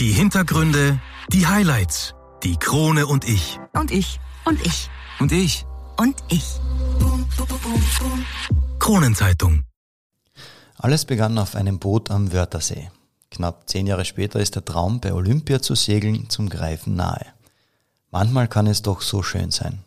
[0.00, 0.98] Die Hintergründe,
[1.30, 3.58] die Highlights, die Krone und ich.
[3.74, 4.18] Und ich.
[4.46, 4.88] Und ich.
[5.18, 5.66] Und ich.
[5.98, 6.58] Und ich.
[8.78, 9.64] Kronenzeitung.
[10.78, 12.90] Alles begann auf einem Boot am Wörthersee.
[13.30, 17.26] Knapp zehn Jahre später ist der Traum, bei Olympia zu segeln, zum Greifen nahe.
[18.10, 19.80] Manchmal kann es doch so schön sein.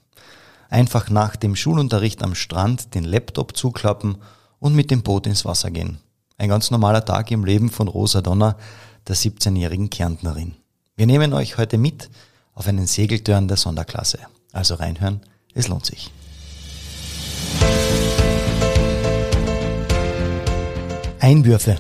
[0.70, 4.18] Einfach nach dem Schulunterricht am Strand den Laptop zuklappen
[4.60, 5.98] und mit dem Boot ins Wasser gehen.
[6.38, 8.58] Ein ganz normaler Tag im Leben von Rosa Donner,
[9.08, 10.56] der 17-jährigen Kärntnerin.
[10.96, 12.10] Wir nehmen euch heute mit
[12.54, 14.20] auf einen Segeltörn der Sonderklasse.
[14.52, 15.22] Also reinhören,
[15.54, 16.12] es lohnt sich.
[21.20, 21.78] Einwürfe.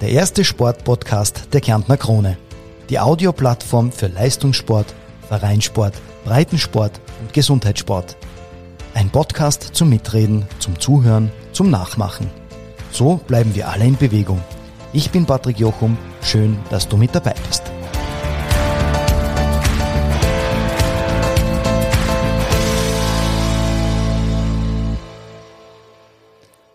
[0.00, 2.38] Der erste Sportpodcast der Kärntner Krone.
[2.88, 4.94] Die Audioplattform für Leistungssport,
[5.28, 5.94] Vereinssport,
[6.24, 8.16] Breitensport und Gesundheitssport.
[8.94, 12.30] Ein Podcast zum Mitreden, zum Zuhören, zum Nachmachen.
[12.90, 14.40] So bleiben wir alle in Bewegung.
[14.92, 15.96] Ich bin Patrick Jochum.
[16.20, 17.62] Schön, dass du mit dabei bist.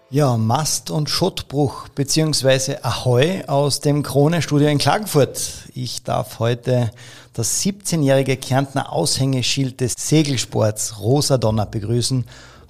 [0.10, 5.66] Ja, Mast- und Schottbruch beziehungsweise Ahoi aus dem Krone-Studio in Klagenfurt.
[5.74, 6.92] Ich darf heute
[7.34, 12.24] das 17-jährige Kärntner Aushängeschild des Segelsports Rosa Donner begrüßen.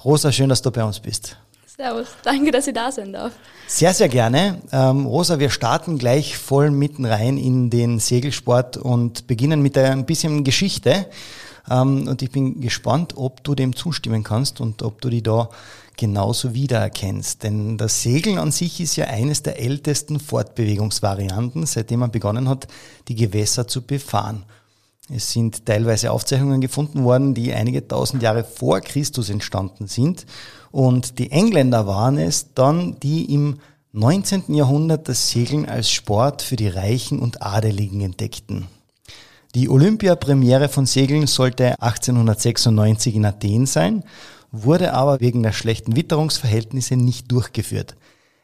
[0.03, 1.37] Rosa, schön, dass du bei uns bist.
[1.67, 3.33] Servus, danke, dass ich da sein darf.
[3.67, 4.61] Sehr, sehr gerne.
[4.71, 10.05] Ähm, Rosa, wir starten gleich voll mitten rein in den Segelsport und beginnen mit ein
[10.05, 11.07] bisschen Geschichte.
[11.69, 15.49] Ähm, und ich bin gespannt, ob du dem zustimmen kannst und ob du die da
[15.97, 17.41] genauso wiedererkennst.
[17.41, 22.67] Denn das Segeln an sich ist ja eines der ältesten Fortbewegungsvarianten, seitdem man begonnen hat,
[23.07, 24.43] die Gewässer zu befahren.
[25.13, 30.25] Es sind teilweise Aufzeichnungen gefunden worden, die einige tausend Jahre vor Christus entstanden sind.
[30.75, 33.59] Und die Engländer waren es dann, die im
[33.93, 34.53] 19.
[34.53, 38.67] Jahrhundert das Segeln als Sport für die Reichen und Adeligen entdeckten.
[39.55, 44.03] Die Olympiapremiere von Segeln sollte 1896 in Athen sein,
[44.51, 47.95] wurde aber wegen der schlechten Witterungsverhältnisse nicht durchgeführt.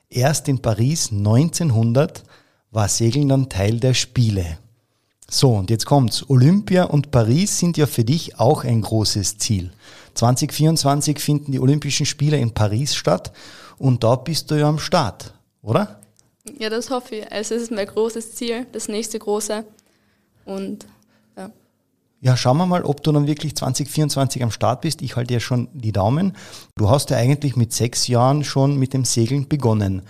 [0.09, 2.24] Erst in Paris 1900
[2.72, 4.58] war Segeln dann Teil der Spiele.
[5.34, 6.30] So, und jetzt kommt's.
[6.30, 9.72] Olympia und Paris sind ja für dich auch ein großes Ziel.
[10.16, 13.31] 2024 finden die Olympischen Spiele in Paris statt
[13.78, 16.02] und da bist du ja am Start, oder?
[16.59, 17.31] Ja, das hoffe ich.
[17.31, 19.64] Also es ist mein großes Ziel, das nächste große.
[20.44, 20.86] Und
[21.38, 21.50] ja.
[22.20, 25.02] Ja, schauen wir mal, ob du dann wirklich 2024 am Start bist.
[25.02, 26.36] Ich halte dir schon die Daumen.
[26.75, 30.02] Du hast ja eigentlich mit sechs Jahren schon mit dem Segeln begonnen.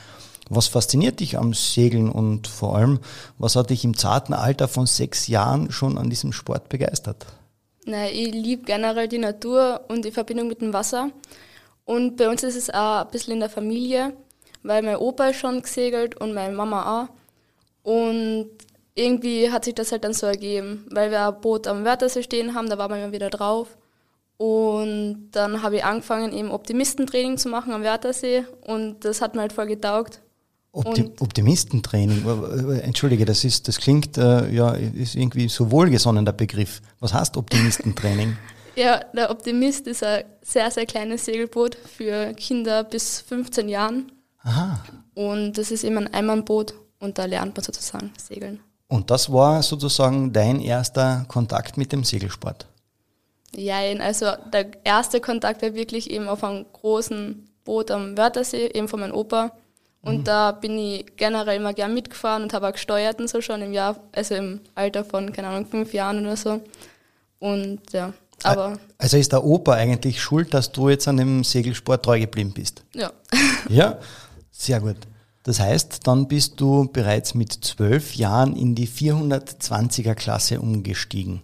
[0.53, 2.99] Was fasziniert dich am Segeln und vor allem,
[3.37, 7.25] was hat dich im zarten Alter von sechs Jahren schon an diesem Sport begeistert?
[7.85, 11.09] Na, ich liebe generell die Natur und die Verbindung mit dem Wasser.
[11.85, 14.13] Und bei uns ist es auch ein bisschen in der Familie,
[14.61, 17.89] weil mein Opa ist schon gesegelt und meine Mama auch.
[17.89, 18.49] Und
[18.93, 22.55] irgendwie hat sich das halt dann so ergeben, weil wir ein Boot am Wörthersee stehen
[22.55, 23.77] haben, da waren wir immer wieder drauf.
[24.35, 29.41] Und dann habe ich angefangen, eben Optimistentraining zu machen am Wörthersee und das hat mir
[29.41, 30.19] halt voll getaugt.
[30.73, 32.23] Optim Optimistentraining,
[32.81, 36.81] entschuldige, das ist, das klingt äh, ja ist irgendwie so wohlgesonnen der Begriff.
[37.01, 38.37] Was heißt Optimistentraining?
[38.75, 44.13] ja, der Optimist ist ein sehr, sehr kleines Segelboot für Kinder bis 15 Jahren.
[44.43, 44.81] Aha.
[45.13, 48.61] Und das ist eben ein Einmannboot und da lernt man sozusagen segeln.
[48.87, 52.67] Und das war sozusagen dein erster Kontakt mit dem Segelsport?
[53.55, 58.87] Ja, also der erste Kontakt war wirklich eben auf einem großen Boot am Wörthersee, eben
[58.87, 59.51] von meinem Opa.
[60.03, 60.23] Und mhm.
[60.23, 63.71] da bin ich generell immer gern mitgefahren und habe auch gesteuert und so schon im
[63.71, 66.61] Jahr, also im Alter von, keine Ahnung, fünf Jahren oder so.
[67.39, 68.13] Und ja,
[68.43, 68.79] aber.
[68.97, 72.83] Also ist der Opa eigentlich schuld, dass du jetzt an dem Segelsport treu geblieben bist?
[72.95, 73.11] Ja.
[73.69, 73.99] Ja,
[74.51, 74.97] sehr gut.
[75.43, 81.41] Das heißt, dann bist du bereits mit zwölf Jahren in die 420er Klasse umgestiegen.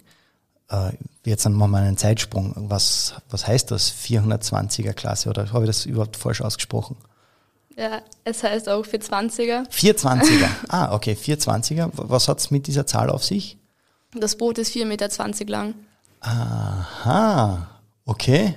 [0.69, 0.94] Äh,
[1.25, 2.53] jetzt machen wir mal einen Zeitsprung.
[2.56, 5.29] Was, was heißt das, 420er Klasse?
[5.29, 6.97] Oder habe ich das überhaupt falsch ausgesprochen?
[7.78, 9.70] Ja, es heißt auch 420er.
[9.70, 10.50] 420er.
[10.68, 11.92] Ah, okay, 420er.
[11.94, 13.60] Was hat es mit dieser Zahl auf sich?
[14.16, 15.75] Das Boot ist 4,20 Meter lang.
[16.22, 17.69] Aha,
[18.06, 18.56] okay.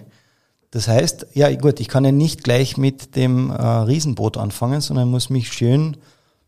[0.71, 5.09] Das heißt, ja gut, ich kann ja nicht gleich mit dem äh, Riesenboot anfangen, sondern
[5.09, 5.99] muss mich schön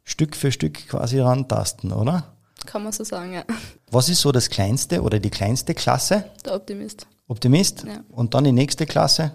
[0.05, 2.33] Stück für Stück quasi rantasten, oder?
[2.65, 3.45] Kann man so sagen, ja.
[3.91, 6.25] Was ist so das kleinste oder die kleinste Klasse?
[6.45, 7.07] Der Optimist.
[7.29, 7.85] Optimist?
[7.85, 8.01] Ja.
[8.09, 9.33] Und dann die nächste Klasse?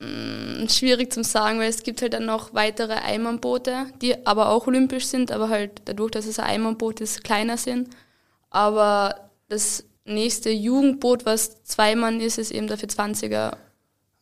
[0.00, 4.66] Mm, schwierig zum sagen, weil es gibt halt dann noch weitere Eimannboote, die aber auch
[4.66, 7.90] olympisch sind, aber halt dadurch, dass es ein Eimannboot ist, kleiner sind.
[8.48, 13.30] Aber das nächste Jugendboot, was zwei Mann ist, ist eben der 420er.
[13.30, 13.56] Ja.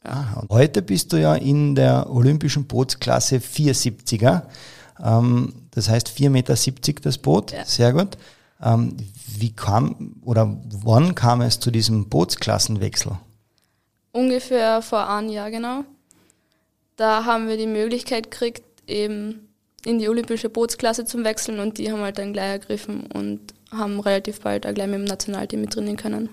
[0.05, 4.43] Ah, heute bist du ja in der olympischen Bootsklasse 470er.
[5.03, 6.55] Ähm, das heißt 4,70 Meter
[7.03, 7.53] das Boot.
[7.53, 7.65] Ja.
[7.65, 8.19] Sehr gut.
[8.61, 8.97] Ähm,
[9.37, 13.13] wie kam oder wann kam es zu diesem Bootsklassenwechsel?
[14.13, 15.85] Ungefähr vor einem Jahr genau.
[16.97, 19.49] Da haben wir die Möglichkeit gekriegt, eben
[19.85, 24.01] in die olympische Bootsklasse zu wechseln und die haben halt dann gleich ergriffen und haben
[24.01, 26.29] relativ bald auch gleich mit dem Nationalteam mit trainieren können,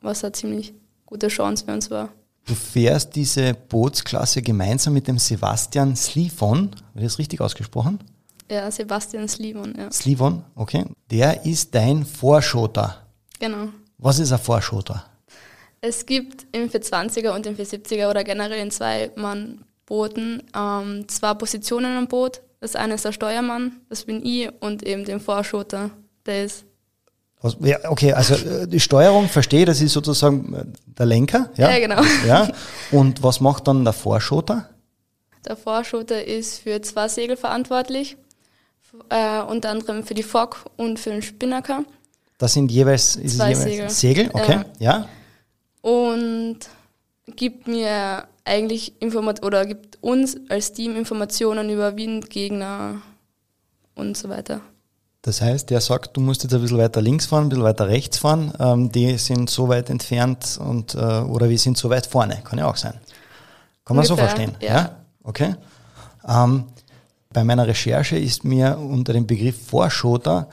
[0.00, 0.74] was eine ziemlich
[1.06, 2.10] gute Chance für uns war.
[2.46, 7.98] Du fährst diese Bootsklasse gemeinsam mit dem Sebastian Slivon, habe ich das richtig ausgesprochen?
[8.50, 9.90] Ja, Sebastian Slivon, ja.
[9.90, 10.86] Slivon, okay.
[11.10, 13.06] Der ist dein Vorschoter.
[13.38, 13.68] Genau.
[13.98, 15.04] Was ist ein Vorschoter?
[15.80, 21.34] Es gibt im 420er und im 470er oder generell in zwei Mann Booten ähm, zwei
[21.34, 22.42] Positionen am Boot.
[22.60, 25.90] Das eine ist der Steuermann, das bin ich, und eben den Vorschoter,
[26.26, 26.64] der ist
[27.60, 30.64] ja, okay, also äh, die Steuerung verstehe, das ist sozusagen äh,
[30.98, 31.50] der Lenker.
[31.56, 32.02] Ja, Ja, genau.
[32.26, 32.48] Ja.
[32.90, 34.68] Und was macht dann der Vorschoter?
[35.46, 38.16] Der Vorschoter ist für zwei Segel verantwortlich,
[39.08, 41.84] äh, unter anderem für die Fock und für den Spinnaker.
[42.38, 43.90] Das sind jeweils, jeweils Segel.
[43.90, 45.08] Segel, okay, ja.
[45.82, 46.58] Und
[47.36, 53.02] gibt mir eigentlich Informat oder gibt uns als Team Informationen über Wind, Gegner
[53.94, 54.60] und so weiter.
[55.22, 57.88] Das heißt, der sagt, du musst jetzt ein bisschen weiter links fahren, ein bisschen weiter
[57.88, 62.06] rechts fahren, ähm, die sind so weit entfernt und äh, oder wir sind so weit
[62.06, 62.94] vorne, kann ja auch sein.
[63.84, 64.96] Kann man so Ungefähr, verstehen, ja.
[65.24, 65.56] Okay.
[66.26, 66.64] Ähm,
[67.32, 70.48] bei meiner Recherche ist mir unter dem Begriff Vorschoter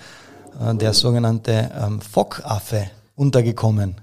[0.60, 3.96] äh, der sogenannte ähm, Fockaffe untergekommen.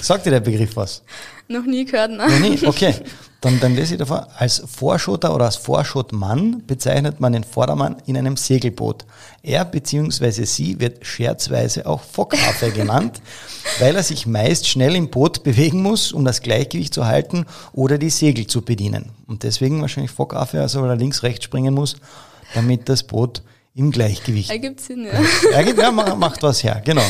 [0.00, 1.02] Sagt dir der Begriff was?
[1.48, 2.26] Noch nie gehört, ne?
[2.28, 2.66] Noch nie?
[2.66, 2.94] Okay.
[3.40, 4.28] Dann, dann lese ich davor.
[4.36, 9.06] Als Vorschoter oder als Vorschotmann bezeichnet man den Vordermann in einem Segelboot.
[9.42, 10.44] Er bzw.
[10.44, 13.22] sie wird scherzweise auch Fockaffe genannt,
[13.78, 17.96] weil er sich meist schnell im Boot bewegen muss, um das Gleichgewicht zu halten oder
[17.96, 19.06] die Segel zu bedienen.
[19.26, 21.96] Und deswegen wahrscheinlich Fockaffe, also weil er links, rechts springen muss,
[22.54, 23.42] damit das Boot
[23.74, 25.12] im Gleichgewicht Ergibt Sinn, ja.
[25.52, 27.02] ja, gibt- ja, ma- macht was her, genau.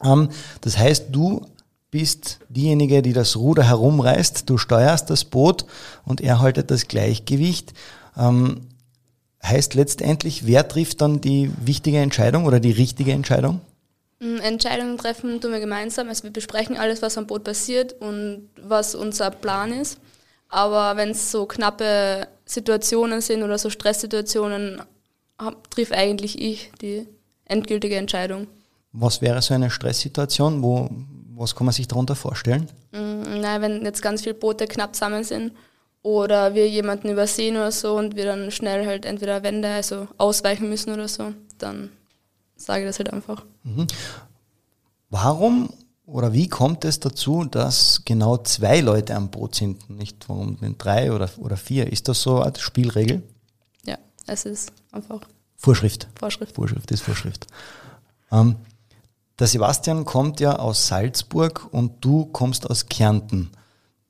[0.00, 1.46] Das heißt, du
[1.90, 5.64] bist diejenige, die das Ruder herumreißt, du steuerst das Boot
[6.04, 7.72] und er haltet das Gleichgewicht.
[8.16, 8.62] Ähm,
[9.42, 13.60] heißt letztendlich, wer trifft dann die wichtige Entscheidung oder die richtige Entscheidung?
[14.18, 16.08] Mm, Entscheidungen treffen tun wir gemeinsam.
[16.08, 19.98] Also wir besprechen alles, was am Boot passiert und was unser Plan ist.
[20.48, 24.82] Aber wenn es so knappe Situationen sind oder so Stresssituationen,
[25.38, 27.06] hab- triff eigentlich ich die
[27.44, 28.46] endgültige Entscheidung.
[28.98, 30.62] Was wäre so eine Stresssituation?
[30.62, 30.88] Wo,
[31.36, 32.68] was kann man sich darunter vorstellen?
[32.92, 35.52] Mm, Nein, wenn jetzt ganz viele Boote knapp zusammen sind
[36.02, 40.68] oder wir jemanden übersehen oder so und wir dann schnell halt entweder Wände, also ausweichen
[40.68, 41.90] müssen oder so, dann
[42.56, 43.44] sage ich das halt einfach.
[45.10, 45.68] Warum
[46.06, 50.78] oder wie kommt es dazu, dass genau zwei Leute am Boot sind, nicht warum denn
[50.78, 51.92] drei oder, oder vier?
[51.92, 53.22] Ist das so eine Spielregel?
[53.84, 55.20] Ja, es ist einfach
[55.56, 56.06] Vorschrift.
[56.18, 56.54] Vorschrift.
[56.54, 57.46] Vorschrift ist Vorschrift.
[58.30, 58.56] Ähm,
[59.38, 63.50] der Sebastian kommt ja aus Salzburg und du kommst aus Kärnten.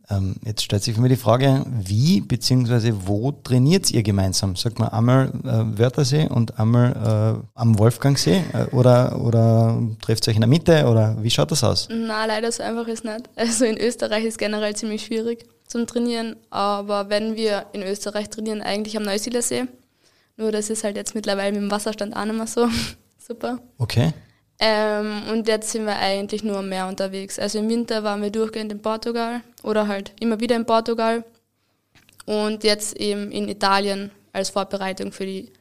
[0.08, 2.92] Ähm, jetzt stellt sich für mich die Frage, wie bzw.
[3.06, 4.54] wo trainiert ihr gemeinsam?
[4.54, 10.30] Sagt man einmal äh, Wörthersee und einmal äh, am Wolfgangsee äh, oder, oder trefft ihr
[10.30, 11.88] euch in der Mitte oder wie schaut das aus?
[11.90, 13.28] Na, leider so einfach ist nicht.
[13.34, 18.62] Also in Österreich ist generell ziemlich schwierig zum Trainieren, aber wenn wir in Österreich trainieren,
[18.62, 19.64] eigentlich am Neusiedler See.
[20.36, 22.68] Nur das ist halt jetzt mittlerweile mit dem Wasserstand auch nicht mehr so
[23.18, 23.58] super.
[23.78, 24.12] Okay.
[24.58, 27.38] Ähm, und jetzt sind wir eigentlich nur am Meer unterwegs.
[27.38, 31.24] Also im Winter waren wir durchgehend in Portugal oder halt immer wieder in Portugal
[32.24, 35.52] und jetzt eben in Italien als Vorbereitung für die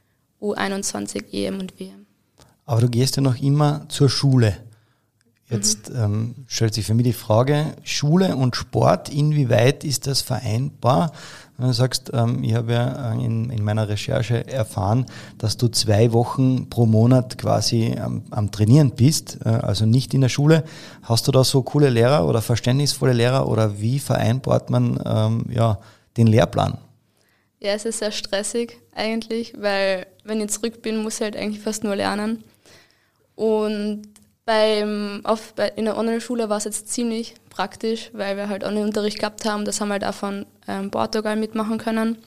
[0.41, 2.05] U21 EM und WM.
[2.65, 4.57] Aber du gehst ja noch immer zur Schule.
[5.49, 11.11] Jetzt ähm, stellt sich für mich die Frage, Schule und Sport, inwieweit ist das vereinbar?
[11.57, 15.05] Wenn du sagst, ähm, ich habe ja äh, in, in meiner Recherche erfahren,
[15.37, 20.21] dass du zwei Wochen pro Monat quasi am, am Trainieren bist, äh, also nicht in
[20.21, 20.65] der Schule.
[21.03, 25.79] Hast du da so coole Lehrer oder verständnisvolle Lehrer oder wie vereinbart man ähm, ja,
[26.17, 26.77] den Lehrplan?
[27.61, 31.63] Ja, es ist sehr stressig eigentlich, weil wenn ich zurück bin, muss ich halt eigentlich
[31.63, 32.43] fast nur lernen.
[33.35, 34.03] Und
[34.45, 39.19] beim, auf, bei, in der Online-Schule war es jetzt ziemlich praktisch, weil wir halt Online-Unterricht
[39.19, 39.65] gehabt haben.
[39.65, 42.17] Das haben wir halt auch von ähm, Portugal mitmachen können.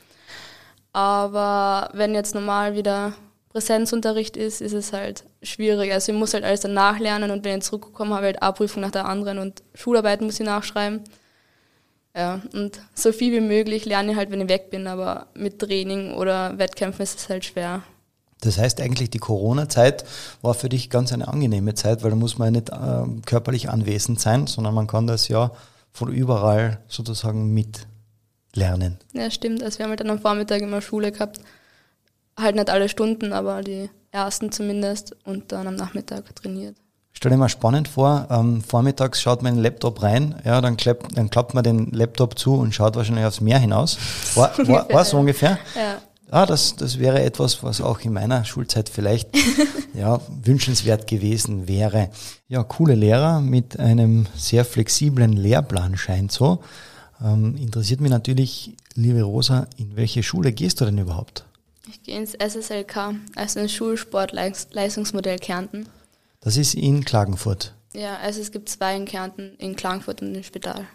[0.93, 3.13] Aber wenn jetzt normal wieder
[3.51, 5.93] Präsenzunterricht ist, ist es halt schwierig.
[5.93, 8.83] Also ich muss halt alles dann nachlernen und wenn ich zurückkomme, habe halt eine Prüfung
[8.83, 11.05] nach der anderen und Schularbeiten muss ich nachschreiben.
[12.17, 15.61] Ja, und so viel wie möglich lerne ich halt, wenn ich weg bin, aber mit
[15.61, 17.83] Training oder Wettkämpfen ist es halt schwer.
[18.41, 20.05] Das heißt eigentlich, die Corona-Zeit
[20.43, 23.69] war für dich ganz eine angenehme Zeit, weil da muss man ja nicht ähm, körperlich
[23.69, 25.51] anwesend sein, sondern man kann das ja
[25.93, 28.99] von überall sozusagen mitlernen.
[29.13, 29.63] Ja, stimmt.
[29.63, 31.41] Also wir haben halt dann am Vormittag immer Schule gehabt.
[32.39, 36.77] Halt nicht alle Stunden, aber die ersten zumindest und dann am Nachmittag trainiert.
[37.13, 40.77] Stell dir mal spannend vor, ähm, vormittags schaut man in den Laptop rein, ja, dann,
[40.77, 43.99] klappt, dann klappt man den Laptop zu und schaut wahrscheinlich aufs Meer hinaus.
[44.37, 45.59] War, war, war so ungefähr?
[45.75, 45.99] Ja.
[46.31, 49.31] Ah, das, das wäre etwas, was auch in meiner Schulzeit vielleicht
[49.95, 52.11] ja, wünschenswert gewesen wäre.
[52.49, 56.63] Ja, coole Lehrer mit einem sehr flexiblen Lehrplan scheint so.
[57.23, 61.45] Ähm, interessiert mich natürlich, liebe Rosa, in welche Schule gehst du denn überhaupt?
[61.89, 65.89] Ich gehe ins SSLK, also ins Schulsportleistungsmodell Kärnten.
[66.41, 67.75] Das ist in Klagenfurt.
[67.95, 70.87] Ja, also es gibt zwei in Kärnten, in Klagenfurt und im Spital.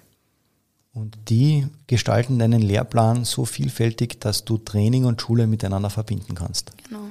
[0.94, 6.72] Und die gestalten deinen Lehrplan so vielfältig, dass du Training und Schule miteinander verbinden kannst.
[6.88, 7.10] Genau.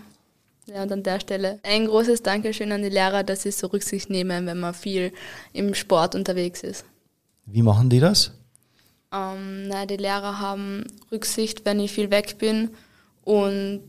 [0.66, 4.08] Ja, und an der Stelle ein großes Dankeschön an die Lehrer, dass sie so Rücksicht
[4.08, 5.12] nehmen, wenn man viel
[5.52, 6.84] im Sport unterwegs ist.
[7.46, 8.30] Wie machen die das?
[9.12, 12.70] Ähm, na, die Lehrer haben Rücksicht, wenn ich viel weg bin
[13.24, 13.80] und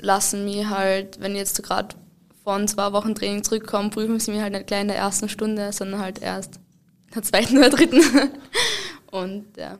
[0.00, 1.94] lassen mich halt, wenn ich jetzt gerade
[2.42, 5.72] von zwei Wochen Training zurückkomme, prüfen sie mich halt nicht gleich in der ersten Stunde,
[5.72, 6.56] sondern halt erst
[7.08, 8.00] in der zweiten oder dritten.
[9.12, 9.78] und ja.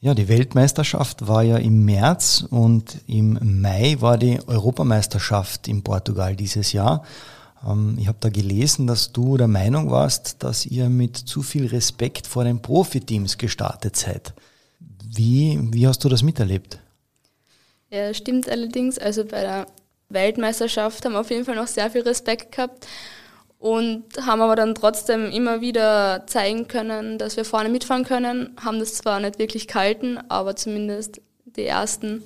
[0.00, 6.34] Ja, die Weltmeisterschaft war ja im März und im Mai war die Europameisterschaft in Portugal
[6.34, 7.04] dieses Jahr.
[7.64, 11.66] Ähm, ich habe da gelesen, dass du der Meinung warst, dass ihr mit zu viel
[11.66, 14.32] Respekt vor den Profiteams gestartet seid.
[15.04, 16.80] Wie, wie hast du das miterlebt?
[17.90, 18.98] Ja, stimmt allerdings.
[18.98, 19.66] Also bei der
[20.08, 22.88] Weltmeisterschaft haben wir auf jeden Fall noch sehr viel Respekt gehabt
[23.62, 28.56] und haben aber dann trotzdem immer wieder zeigen können, dass wir vorne mitfahren können.
[28.60, 32.24] Haben das zwar nicht wirklich gehalten, aber zumindest die ersten,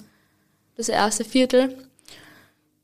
[0.78, 1.76] das erste Viertel.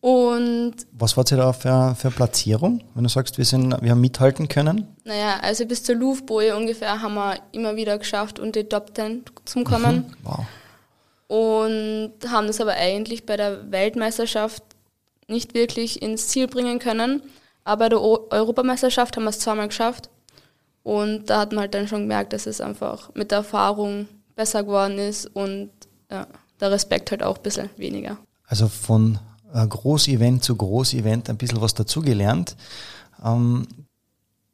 [0.03, 4.49] Und Was war da für, für Platzierung, wenn du sagst, wir, sind, wir haben mithalten
[4.49, 4.87] können?
[5.05, 9.25] naja, also bis zur Louvboje ungefähr haben wir immer wieder geschafft, unter die Top Ten
[9.47, 10.15] zu kommen.
[10.25, 10.41] Wow.
[11.27, 14.63] und haben das aber eigentlich bei der Weltmeisterschaft
[15.27, 17.23] nicht wirklich ins Ziel bringen können.
[17.65, 20.11] Aber bei der o Europameisterschaft haben wir es zweimal geschafft.
[20.83, 24.65] Und da hat man halt dann schon gemerkt, dass es einfach mit der Erfahrung besser
[24.65, 25.71] geworden ist und
[26.11, 26.27] ja,
[26.61, 28.19] der Respekt halt auch ein bisschen weniger.
[28.47, 29.19] Also von
[29.55, 32.57] äh, Großevent zu Großevent ein bisschen was dazugelernt.
[33.25, 33.67] Ähm,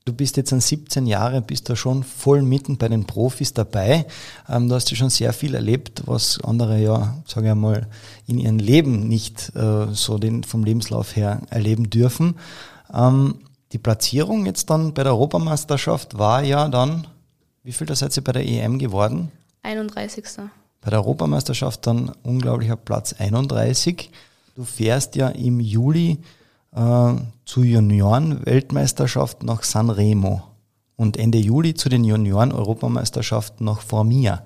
[0.04, 4.06] du bist jetzt an 17 Jahre, bist da schon voll mitten bei den Profis dabei.
[4.48, 7.86] Ähm, du hast ja schon sehr viel erlebt, was andere ja, sage ich mal,
[8.26, 12.36] in ihrem Leben nicht äh, so den, vom Lebenslauf her erleben dürfen.
[12.92, 13.40] Ähm,
[13.72, 17.06] die Platzierung jetzt dann bei der Europameisterschaft war ja dann,
[17.62, 19.30] wie viel da seid ihr bei der EM geworden?
[19.62, 20.24] 31.
[20.80, 24.10] Bei der Europameisterschaft dann unglaublicher Platz 31.
[24.54, 26.18] Du fährst ja im Juli
[26.74, 27.14] äh,
[27.44, 30.42] zur Junioren-Weltmeisterschaft nach Sanremo
[30.96, 34.44] und Ende Juli zu den Junioren-Europameisterschaften nach Formia.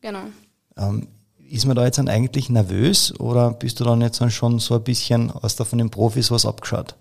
[0.00, 0.22] Genau.
[0.76, 1.08] Ähm,
[1.48, 4.74] ist man da jetzt dann eigentlich nervös oder bist du dann jetzt dann schon so
[4.74, 6.96] ein bisschen, hast du von den Profis was abgeschaut?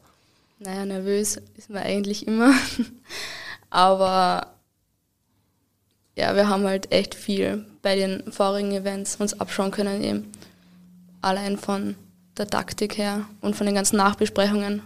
[0.60, 2.54] Naja, nervös ist man eigentlich immer.
[3.70, 4.54] Aber
[6.16, 10.32] ja, wir haben halt echt viel bei den vorigen Events uns abschauen können eben.
[11.22, 11.96] Allein von
[12.38, 14.82] der Taktik her und von den ganzen Nachbesprechungen.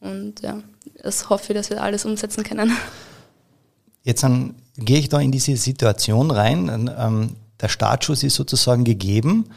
[0.00, 0.62] Und ja,
[1.02, 2.72] das hoffe ich, dass wir alles umsetzen können.
[4.02, 6.90] Jetzt dann gehe ich da in diese Situation rein.
[6.98, 9.50] Ähm, der Startschuss ist sozusagen gegeben.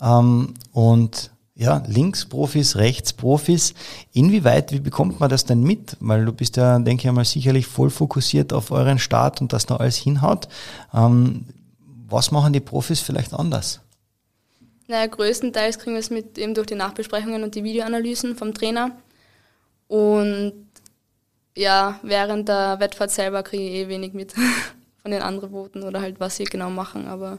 [0.00, 3.74] Ähm, und ja, links Profis, rechts Profis.
[4.14, 5.94] Inwieweit, wie bekommt man das denn mit?
[6.00, 9.66] Weil du bist ja, denke ich einmal, sicherlich voll fokussiert auf euren Start und dass
[9.66, 10.48] da alles hinhaut.
[10.94, 11.44] Ähm,
[12.08, 13.80] was machen die Profis vielleicht anders?
[14.88, 18.92] Naja, größtenteils kriegen wir es mit eben durch die Nachbesprechungen und die Videoanalysen vom Trainer.
[19.86, 20.54] Und
[21.54, 24.32] ja, während der Wettfahrt selber kriege ich eh wenig mit
[25.02, 27.06] von den anderen Booten oder halt, was sie genau machen.
[27.06, 27.38] Aber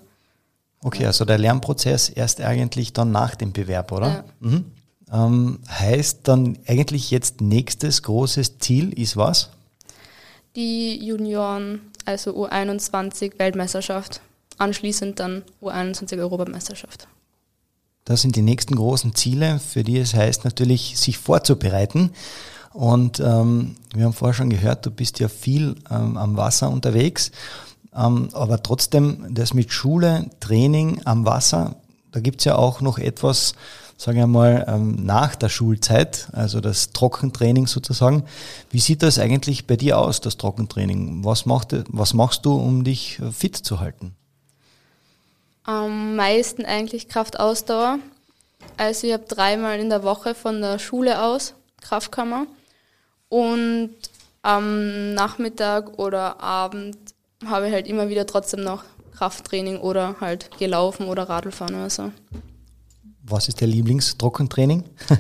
[0.83, 4.07] Okay, also der Lernprozess erst eigentlich dann nach dem Bewerb, oder?
[4.07, 4.23] Ja.
[4.39, 4.65] Mhm.
[5.11, 9.50] Ähm, heißt dann eigentlich jetzt nächstes großes Ziel ist was?
[10.55, 14.21] die Junioren, also U21 Weltmeisterschaft,
[14.57, 17.07] anschließend dann U21 Europameisterschaft.
[18.05, 22.11] Das sind die nächsten großen Ziele, für die es heißt natürlich, sich vorzubereiten.
[22.73, 27.31] Und ähm, wir haben vorher schon gehört, du bist ja viel ähm, am Wasser unterwegs,
[27.91, 31.75] aber trotzdem das mit Schule, Training am Wasser,
[32.12, 33.53] da gibt's ja auch noch etwas,
[33.98, 38.24] sagen wir mal, ähm, nach der Schulzeit, also das Trockentraining sozusagen.
[38.69, 41.24] Wie sieht das eigentlich bei dir aus, das Trockentraining?
[41.24, 44.15] Was, macht, was machst du, um dich fit zu halten?
[45.63, 48.00] Am meisten eigentlich Kraftausdauer.
[48.77, 52.45] Also ich habe dreimal in der Woche von der Schule aus Kraftkammer
[53.29, 53.91] und
[54.41, 56.98] am Nachmittag oder Abend
[57.45, 58.83] habe ich halt immer wieder trotzdem noch
[59.15, 62.12] Krafttraining oder halt gelaufen oder Radlfahren oder so.
[63.24, 64.83] Was ist der Lieblingstrockentraining?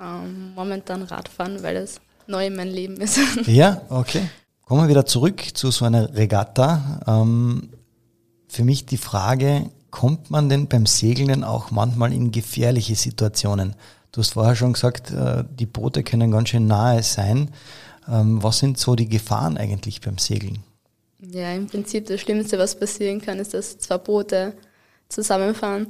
[0.00, 3.18] Ähm, momentan Radfahren, weil das neu in meinem Leben ist.
[3.46, 4.28] ja, okay.
[4.64, 7.00] Kommen wir wieder zurück zu so einer Regatta.
[7.06, 7.70] Ähm,
[8.48, 13.76] für mich die Frage, kommt man denn beim Segeln auch manchmal in gefährliche Situationen?
[14.10, 17.50] Du hast vorher schon gesagt, äh, die Boote können ganz schön nahe sein.
[18.08, 20.58] Ähm, was sind so die Gefahren eigentlich beim Segeln?
[21.30, 24.54] Ja, im Prinzip das Schlimmste, was passieren kann, ist, dass zwei Boote
[25.08, 25.86] zusammenfahren,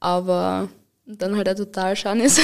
[0.00, 0.68] aber
[1.06, 2.40] dann halt ein Totalschaden ist.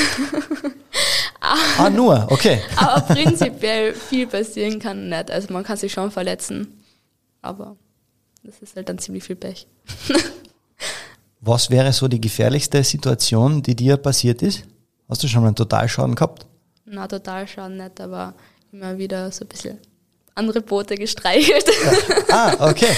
[1.41, 2.61] ah, nur, okay.
[2.77, 5.31] aber prinzipiell viel passieren kann nicht.
[5.31, 6.83] Also man kann sich schon verletzen,
[7.43, 7.77] aber
[8.45, 9.67] das ist halt dann ziemlich viel Pech.
[11.41, 14.63] Was wäre so die gefährlichste Situation, die dir passiert ist?
[15.09, 16.47] Hast du schon mal einen Totalschaden gehabt?
[16.85, 18.35] Na, Totalschaden nicht, aber
[18.71, 19.79] immer wieder so ein bisschen
[20.35, 21.67] andere Boote gestreichelt.
[21.69, 21.93] Ja.
[22.35, 22.89] Ah, okay.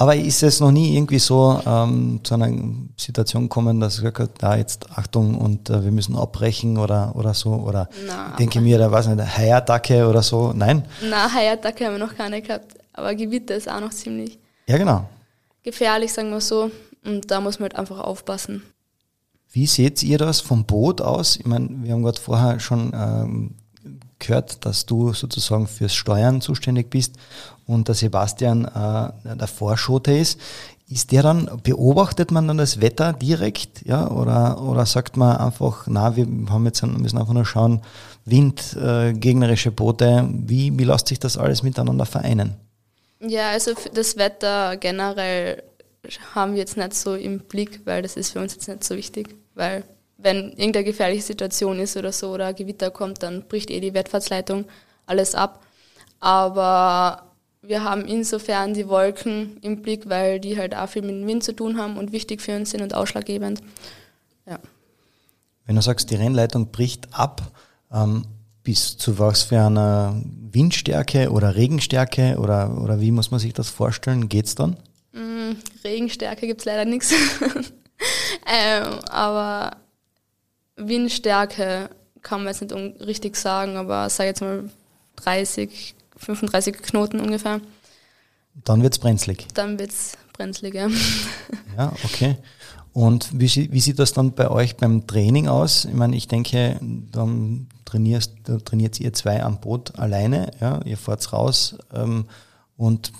[0.00, 2.50] Aber ist es noch nie irgendwie so ähm, zu einer
[2.96, 7.34] Situation gekommen, dass du gesagt da jetzt Achtung und äh, wir müssen abbrechen oder, oder
[7.34, 7.50] so?
[7.50, 10.54] Oder Na, denke mir, da weiß nicht, Haiattacke oder so?
[10.54, 10.86] Nein?
[11.02, 15.06] Na, Haiattacke haben wir noch keine gehabt, aber Gewitter ist auch noch ziemlich ja, genau.
[15.62, 16.70] gefährlich, sagen wir so.
[17.04, 18.62] Und da muss man halt einfach aufpassen.
[19.52, 21.36] Wie seht ihr das vom Boot aus?
[21.36, 23.54] Ich meine, wir haben gerade vorher schon ähm,
[24.20, 27.16] gehört, dass du sozusagen fürs Steuern zuständig bist
[27.66, 30.40] und der Sebastian äh, der Vorschote ist.
[30.88, 35.86] Ist der dann, beobachtet man dann das Wetter direkt, ja, oder, oder sagt man einfach,
[35.86, 37.80] na, wir haben jetzt, müssen einfach nur schauen,
[38.24, 42.56] Wind, äh, gegnerische Boote, wie, wie lässt sich das alles miteinander vereinen?
[43.20, 45.62] Ja, also das Wetter generell
[46.34, 48.96] haben wir jetzt nicht so im Blick, weil das ist für uns jetzt nicht so
[48.96, 49.84] wichtig, weil
[50.22, 53.94] wenn irgendeine gefährliche Situation ist oder so oder ein Gewitter kommt, dann bricht eh die
[53.94, 54.64] Wettfahrtsleitung
[55.06, 55.64] alles ab.
[56.20, 57.30] Aber
[57.62, 61.42] wir haben insofern die Wolken im Blick, weil die halt auch viel mit dem Wind
[61.42, 63.60] zu tun haben und wichtig für uns sind und ausschlaggebend.
[64.46, 64.58] Ja.
[65.66, 67.42] Wenn du sagst, die Rennleitung bricht ab,
[67.92, 68.24] ähm,
[68.62, 70.20] bis zu was für einer
[70.52, 74.28] Windstärke oder Regenstärke oder, oder wie muss man sich das vorstellen?
[74.28, 74.76] Geht's dann?
[75.12, 75.52] Mm,
[75.84, 77.12] Regenstärke gibt es leider nichts.
[78.46, 79.76] ähm, aber
[80.88, 81.90] Windstärke
[82.22, 84.70] kann man jetzt nicht richtig sagen, aber sage jetzt mal
[85.16, 87.60] 30, 35 Knoten ungefähr.
[88.64, 89.46] Dann wird es brenzlig.
[89.54, 90.88] Dann wird es brenzlig, ja.
[91.76, 92.36] Ja, okay.
[92.92, 95.84] Und wie, wie, sieht das dann bei euch beim Training aus?
[95.84, 98.32] Ich meine, ich denke, dann trainierst,
[98.64, 102.26] trainiert ihr zwei am Boot alleine, ja, ihr fahrt raus ähm,
[102.76, 103.12] und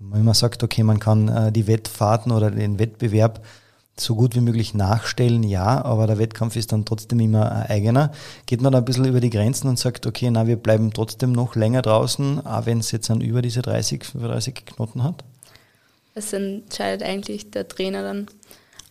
[0.00, 3.44] wenn man sagt, okay, man kann äh, die Wettfahrten oder den Wettbewerb
[4.00, 8.12] so gut wie möglich nachstellen, ja, aber der Wettkampf ist dann trotzdem immer ein eigener.
[8.46, 11.32] Geht man da ein bisschen über die Grenzen und sagt, okay, na, wir bleiben trotzdem
[11.32, 15.24] noch länger draußen, auch wenn es jetzt dann über diese 30, 35 Knoten hat?
[16.14, 18.26] Das entscheidet eigentlich der Trainer dann.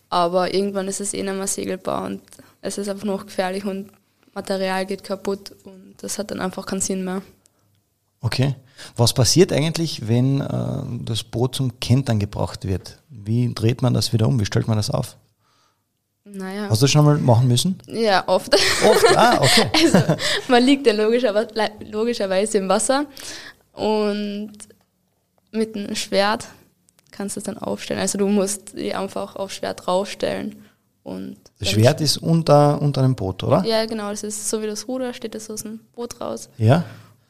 [0.10, 2.22] Aber irgendwann ist es eh nicht mehr segelbar und
[2.62, 3.92] es ist einfach noch gefährlich und
[4.34, 7.22] Material geht kaputt und das hat dann einfach keinen Sinn mehr.
[8.22, 8.56] Okay.
[8.96, 13.00] Was passiert eigentlich, wenn äh, das Boot zum Kentern gebracht wird?
[13.10, 14.40] Wie dreht man das wieder um?
[14.40, 15.18] Wie stellt man das auf?
[16.24, 16.68] Naja.
[16.70, 17.80] Hast du das schon mal machen müssen?
[17.88, 18.54] Ja, oft.
[18.54, 19.18] Oft?
[19.18, 19.70] Ah, okay.
[19.74, 20.16] Also,
[20.48, 21.50] man liegt ja logischerweise,
[21.90, 23.06] logischerweise im Wasser
[23.74, 24.52] und
[25.52, 26.48] mit einem Schwert
[27.12, 28.00] kannst du es dann aufstellen.
[28.00, 30.64] Also du musst die einfach aufs Schwert draufstellen.
[31.04, 33.64] Und das Schwert ist unter, unter einem Boot, oder?
[33.66, 34.10] Ja, genau.
[34.10, 36.50] Das ist so wie das Ruder, steht das aus dem Boot raus.
[36.58, 36.84] Ja.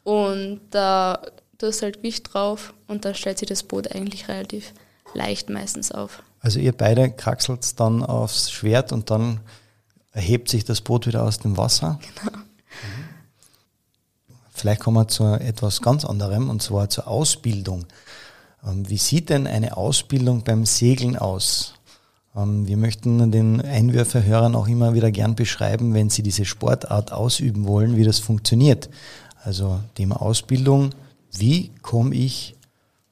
[0.08, 1.22] Und da
[1.58, 4.72] du hast halt Gewicht drauf und da stellt sich das Boot eigentlich relativ
[5.14, 6.24] leicht meistens auf.
[6.40, 9.42] Also ihr beide kraxelt dann aufs Schwert und dann
[10.14, 12.00] erhebt sich das Boot wieder aus dem Wasser.
[12.24, 12.38] Genau.
[14.54, 17.86] Vielleicht kommen wir zu etwas ganz anderem und zwar zur Ausbildung.
[18.66, 21.76] Ähm, wie sieht denn eine Ausbildung beim Segeln aus?
[22.36, 27.68] Ähm, wir möchten den Einwürferhörern auch immer wieder gern beschreiben, wenn sie diese Sportart ausüben
[27.68, 28.90] wollen, wie das funktioniert.
[29.44, 30.92] Also Thema Ausbildung,
[31.32, 32.56] wie komme ich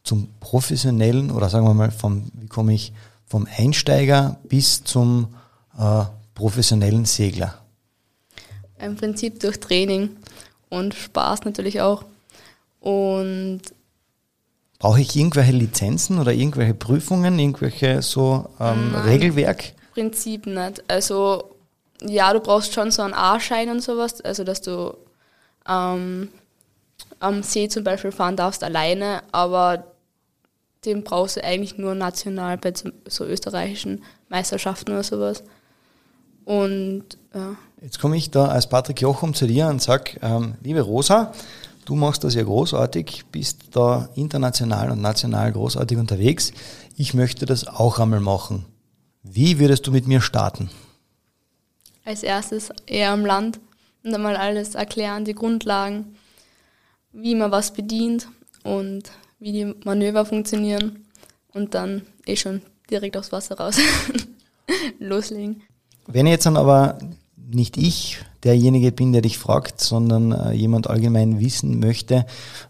[0.03, 2.93] zum professionellen oder sagen wir mal, vom, wie komme ich
[3.25, 5.35] vom Einsteiger bis zum
[5.77, 7.59] äh, professionellen Segler?
[8.79, 10.09] Im Prinzip durch Training
[10.69, 12.03] und Spaß natürlich auch.
[12.79, 13.61] Und
[14.77, 19.73] Brauche ich irgendwelche Lizenzen oder irgendwelche Prüfungen, irgendwelche so ähm, Regelwerk?
[19.93, 20.83] Prinzip nicht.
[20.87, 21.55] Also
[22.01, 24.93] ja, du brauchst schon so einen A-Schein und sowas, also dass du
[25.67, 26.29] ähm,
[27.19, 29.85] am See zum Beispiel fahren darfst alleine, aber
[30.85, 32.73] den brauchst du eigentlich nur national bei
[33.07, 35.43] so österreichischen Meisterschaften oder sowas.
[36.45, 37.55] Und ja.
[37.81, 41.33] Jetzt komme ich da als Patrick Jochum zu dir und sage, ähm, liebe Rosa,
[41.85, 46.53] du machst das ja großartig, bist da international und national großartig unterwegs.
[46.95, 48.65] Ich möchte das auch einmal machen.
[49.23, 50.69] Wie würdest du mit mir starten?
[52.05, 53.59] Als erstes eher am Land
[54.05, 56.15] und dann mal alles erklären, die Grundlagen,
[57.11, 58.27] wie man was bedient
[58.63, 61.05] und wie die Manöver funktionieren
[61.53, 63.77] und dann eh schon direkt aufs Wasser raus
[64.99, 65.63] loslegen.
[66.07, 66.99] Wenn jetzt dann aber
[67.35, 72.25] nicht ich derjenige bin, der dich fragt, sondern äh, jemand allgemein wissen möchte,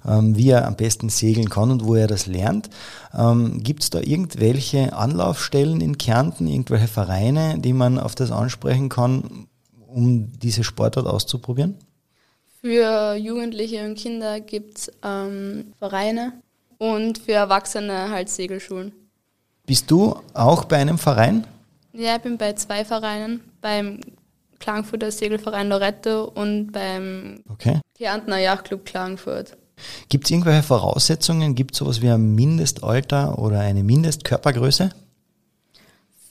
[0.08, 2.69] ähm, wie er am besten segeln kann und wo er das lernt.
[3.13, 8.88] Ähm, Gibt es da irgendwelche Anlaufstellen in Kärnten, irgendwelche Vereine, die man auf das ansprechen
[8.88, 9.48] kann,
[9.95, 11.75] um diese Sportart auszuprobieren?
[12.62, 16.34] Für Jugendliche und Kinder gibt es ähm, Vereine
[16.77, 18.91] und für Erwachsene halt Segelschulen.
[19.65, 21.47] Bist du auch bei einem Verein?
[21.93, 24.01] Ja, ich bin bei zwei Vereinen, beim
[24.60, 27.79] Klagenfurter Segelverein Lorette und beim Okay.
[27.97, 29.55] Kärntner Yachtclub Klagenfurt.
[30.10, 31.55] Gibt es irgendwelche Voraussetzungen?
[31.55, 34.89] Gibt es sowas wie ein Mindestalter oder eine Mindestkörpergröße?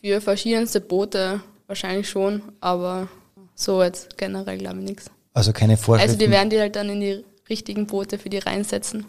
[0.00, 3.08] Für verschiedenste Boote wahrscheinlich schon, aber
[3.54, 5.10] so jetzt generell glaube ich nichts.
[5.32, 6.10] Also keine Vorschriften?
[6.10, 9.04] Also die werden die halt dann in die richtigen Boote für die reinsetzen.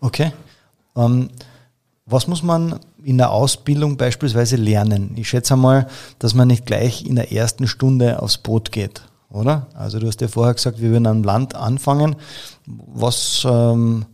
[0.00, 0.32] Okay.
[0.96, 1.30] Ähm,
[2.06, 5.12] was muss man in der Ausbildung beispielsweise lernen?
[5.16, 9.66] Ich schätze einmal, dass man nicht gleich in der ersten Stunde aufs Boot geht, oder?
[9.74, 12.16] Also du hast ja vorher gesagt, wir würden am Land anfangen.
[12.66, 14.06] Was ähm,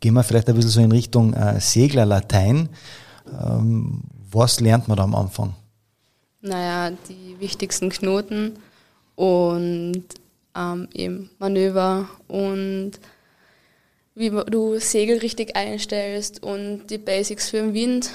[0.00, 2.68] gehen wir vielleicht ein bisschen so in Richtung äh, Seglerlatein?
[3.26, 5.54] Ähm, was lernt man da am Anfang?
[6.40, 8.52] Naja, die wichtigsten Knoten
[9.16, 10.04] und
[10.54, 12.92] ähm, eben Manöver und
[14.14, 18.10] wie du Segel richtig einstellst und die Basics für den Wind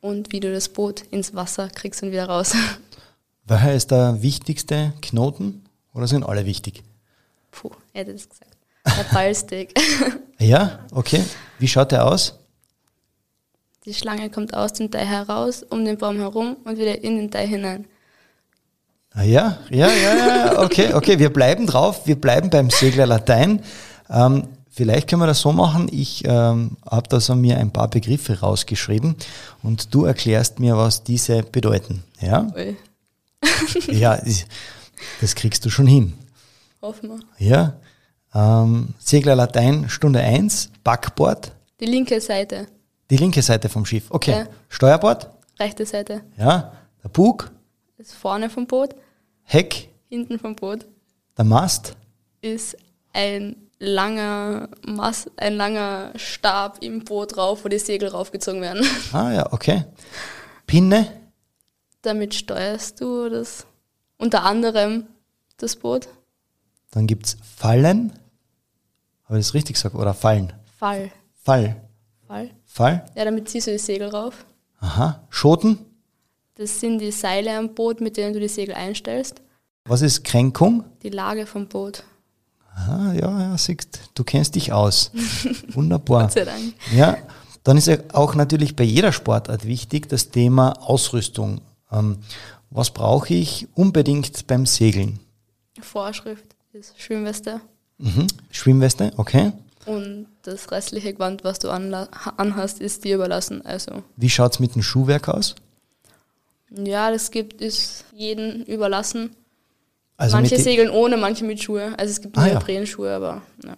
[0.00, 2.54] und wie du das Boot ins Wasser kriegst und wieder raus.
[3.44, 6.84] Welcher ist der wichtigste Knoten oder sind alle wichtig?
[7.50, 8.56] Puh, er hätte das gesagt.
[8.84, 9.74] Der Ballstick.
[10.42, 11.22] Ja, okay.
[11.58, 12.34] Wie schaut der aus?
[13.84, 17.30] Die Schlange kommt aus dem Teil heraus, um den Baum herum und wieder in den
[17.30, 17.84] Teil hinein.
[19.12, 23.60] Ah, ja, ja, ja, ja, okay, okay, wir bleiben drauf, wir bleiben beim Segler Latein.
[24.08, 27.88] Ähm, vielleicht können wir das so machen, ich ähm, habe da so mir ein paar
[27.88, 29.16] Begriffe rausgeschrieben
[29.64, 32.04] und du erklärst mir, was diese bedeuten.
[32.20, 32.46] Ja,
[33.88, 34.44] ja das-
[35.20, 36.12] das kriegst du schon hin.
[36.82, 37.18] hoffen wir.
[37.38, 37.74] Ja,
[38.34, 42.66] ähm, Segler Latein, Stunde 1, Backbord, Die linke Seite,
[43.10, 44.04] die linke Seite vom Schiff.
[44.10, 44.44] Okay, Ja.
[44.68, 47.50] Steuerbord, rechte Seite ja, der Bug,
[48.00, 48.94] ist vorne vom Boot,
[49.42, 50.86] Heck, hinten vom Boot
[51.36, 51.96] der Mast,
[52.40, 52.76] ist
[53.12, 58.86] ein langer Mast, ein langer Stab im Boot drauf, wo die Segel raufgezogen werden.
[59.12, 59.84] ah ja, okay,
[60.66, 61.12] Pinne,
[62.02, 63.66] Damit steuerst du das
[64.16, 65.06] unter anderem
[65.58, 66.08] das Boot.
[66.90, 68.12] Dann gibt's Fallen.
[69.24, 69.94] Habe ich das richtig gesagt?
[69.94, 70.52] Oder Fallen?
[70.78, 71.10] Fall.
[71.42, 71.76] Fall.
[72.26, 72.50] Fall.
[72.64, 73.04] Fall.
[73.14, 74.46] Ja, damit ziehst du die Segel rauf.
[74.80, 75.26] Aha.
[75.28, 75.89] Schoten.
[76.60, 79.40] Das sind die Seile am Boot, mit denen du die Segel einstellst.
[79.86, 80.84] Was ist Kränkung?
[81.02, 82.04] Die Lage vom Boot.
[82.74, 85.10] Aha, ja, ja, siehst, du kennst dich aus.
[85.68, 86.24] Wunderbar.
[86.24, 86.74] Gott sei Dank.
[86.94, 87.16] Ja,
[87.64, 91.62] dann ist ja auch natürlich bei jeder Sportart wichtig das Thema Ausrüstung.
[91.90, 92.18] Ähm,
[92.68, 95.18] was brauche ich unbedingt beim Segeln?
[95.80, 96.44] Vorschrift
[96.74, 97.62] ist Schwimmweste.
[97.96, 98.26] Mhm.
[98.50, 99.52] Schwimmweste, okay.
[99.86, 103.64] Und das restliche Gewand, was du anhast, ist dir überlassen.
[103.64, 105.54] Also, Wie schaut's mit dem Schuhwerk aus?
[106.70, 109.36] Ja, das gibt ist jeden überlassen.
[110.16, 111.94] Also manche segeln ohne, manche mit Schuhe.
[111.98, 113.16] Also es gibt Ah, nur ja.
[113.16, 113.76] Aber ja.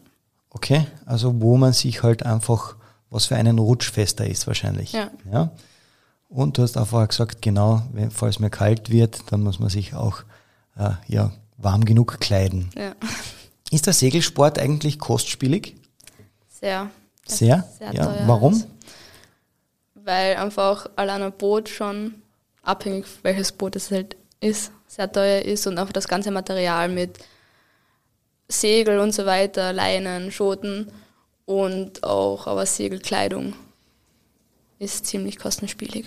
[0.51, 2.77] Okay, also wo man sich halt einfach,
[3.11, 4.93] was für einen rutschfester ist wahrscheinlich.
[4.93, 5.11] Ja.
[5.33, 5.51] ja.
[6.29, 9.69] Und du hast auch vorher gesagt, genau, wenn, falls mir kalt wird, dann muss man
[9.69, 10.23] sich auch
[10.77, 12.71] äh, ja, warm genug kleiden.
[12.77, 12.95] ja.
[13.71, 15.77] Ist der Segelsport eigentlich kostspielig?
[16.47, 16.91] Sehr.
[17.27, 17.57] Es Sehr?
[17.71, 18.05] ist Sehr ja.
[18.05, 18.53] teuer Warum?
[18.53, 18.67] alles.
[19.95, 22.22] Weil einfach allein ein Boot schon,
[22.63, 27.19] abhängig welches Boot es halt ist, sehr teuer ist und einfach das ganze Material mit
[28.49, 30.91] Segel und so weiter, Leinen, Schoten
[31.45, 33.55] und auch aber Segelkleidung
[34.79, 36.07] ist ziemlich kostenspielig.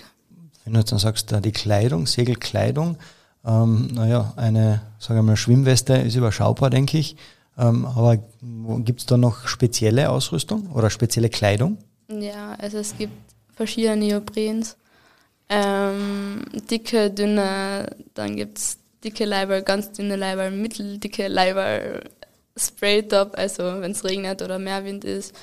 [0.64, 2.96] Wenn du jetzt dann sagst, da die Kleidung, Segelkleidung,
[3.44, 7.16] ähm, naja, eine, sagen wir mal, Schwimmweste ist überschaubar, denke ich.
[7.56, 8.18] Ähm, aber
[8.84, 11.78] gibt es da noch spezielle Ausrüstung oder spezielle Kleidung?
[12.08, 13.14] Ja, also es gibt
[13.54, 14.76] verschiedene Neoprens.
[15.48, 22.00] Ähm, dicke, dünne, dann gibt es dicke Leiber, ganz dünne Leiber, mitteldicke Leiber,
[22.56, 25.34] Spraytop, also wenn es regnet oder mehr Wind ist.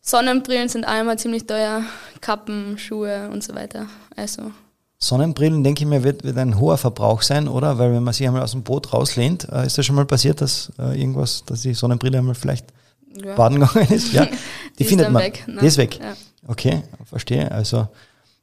[0.00, 1.82] Sonnenbrillen sind einmal ziemlich teuer,
[2.20, 3.86] Kappen, Schuhe und so weiter.
[4.16, 4.50] Also
[4.98, 7.78] Sonnenbrillen, denke ich mir, wird, wird ein hoher Verbrauch sein, oder?
[7.78, 10.40] Weil wenn man sich einmal aus dem Boot rauslehnt, äh, ist das schon mal passiert,
[10.40, 12.66] dass äh, irgendwas, dass die Sonnenbrille einmal vielleicht
[13.14, 13.34] ja.
[13.34, 14.12] baden gegangen ist?
[14.12, 14.30] Ja, die,
[14.78, 15.22] Die ist findet man.
[15.22, 15.60] weg, ne?
[15.60, 15.98] Die ist weg.
[15.98, 16.14] Ja.
[16.46, 17.50] Okay, verstehe.
[17.50, 17.88] Also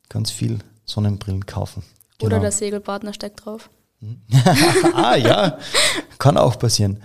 [0.09, 1.83] ganz viel Sonnenbrillen kaufen.
[2.21, 2.41] Oder Genau.
[2.41, 3.69] der Segelpartner steckt drauf.
[4.93, 5.57] ah ja,
[6.19, 7.01] kann auch passieren.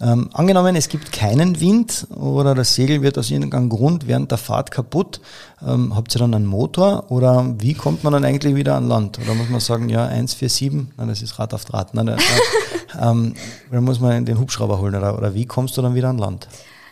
[0.00, 4.38] Ähm, angenommen, es gibt keinen Wind oder das Segel wird aus irgendeinem Grund während der
[4.38, 5.20] Fahrt kaputt.
[5.64, 9.20] Ähm, habt ihr dann einen Motor oder wie kommt man dann eigentlich wieder an Land?
[9.20, 11.94] Oder muss man sagen, ja, 147, nein, das ist Rad auf Draht.
[11.94, 12.16] Nein, äh,
[13.00, 13.34] ähm,
[13.70, 16.48] dann muss man den Hubschrauber holen oder, oder wie kommst du dann wieder an Land?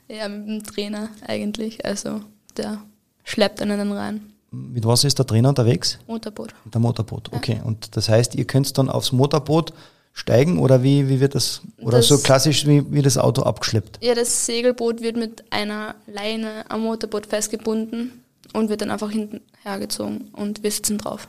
[0.08, 1.84] Ja, mit dem Trainer eigentlich.
[1.84, 2.20] Also
[2.56, 2.78] der
[3.24, 4.31] schleppt einen dann rein.
[4.52, 5.98] Mit was ist der Trainer unterwegs?
[6.06, 6.54] Motorboot.
[6.64, 7.56] Mit der Motorboot, okay.
[7.56, 7.62] Ja.
[7.62, 9.72] Und das heißt, ihr könnt dann aufs Motorboot
[10.12, 13.98] steigen oder wie, wie wird das, oder das, so klassisch wie, wie das Auto abgeschleppt?
[14.02, 19.40] Ja, das Segelboot wird mit einer Leine am Motorboot festgebunden und wird dann einfach hinten
[19.62, 21.28] hergezogen und wir sitzen drauf.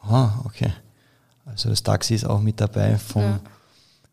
[0.00, 0.72] Ah, okay.
[1.44, 3.40] Also das Taxi ist auch mit dabei vom, ja.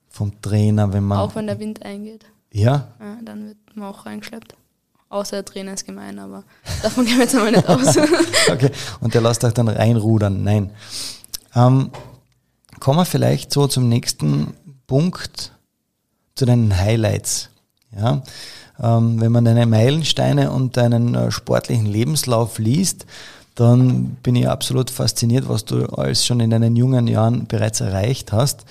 [0.09, 1.19] vom Trainer, wenn man.
[1.19, 2.25] Auch wenn der Wind eingeht.
[2.51, 2.89] Ja?
[2.99, 3.17] ja.
[3.23, 4.55] Dann wird man auch reingeschleppt.
[5.11, 6.45] Außer der Trainer ist gemein, aber
[6.81, 7.97] davon gehen wir jetzt einmal nicht aus.
[8.49, 8.71] okay,
[9.01, 10.41] und der lässt euch dann reinrudern.
[10.41, 10.69] Nein.
[11.53, 11.91] Ähm,
[12.79, 14.53] kommen wir vielleicht so zum nächsten
[14.87, 15.51] Punkt,
[16.35, 17.49] zu deinen Highlights.
[17.93, 18.23] Ja,
[18.81, 23.05] ähm, wenn man deine Meilensteine und deinen äh, sportlichen Lebenslauf liest,
[23.55, 28.31] dann bin ich absolut fasziniert, was du alles schon in deinen jungen Jahren bereits erreicht
[28.31, 28.63] hast.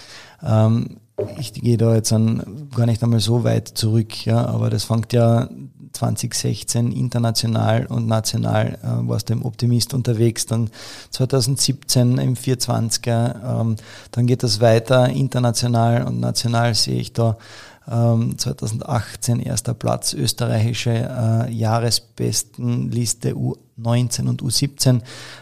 [0.42, 0.96] Ähm,
[1.38, 5.12] ich gehe da jetzt an, gar nicht einmal so weit zurück, ja, aber das fängt
[5.12, 5.48] ja
[5.92, 10.70] 2016 international und national äh, warst du im Optimist unterwegs, dann
[11.10, 13.76] 2017 im 420er, ähm,
[14.12, 17.36] dann geht das weiter, international und national sehe ich da
[17.90, 25.00] 2018 erster Platz, österreichische äh, Jahresbestenliste U19 und U17.